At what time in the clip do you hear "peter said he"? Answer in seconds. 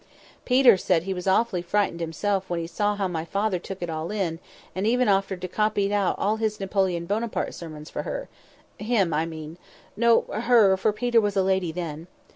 0.45-1.13